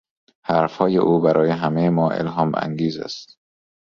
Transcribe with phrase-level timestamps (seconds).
[0.43, 3.37] حرفهای او برای همهی ما الهامانگیز است.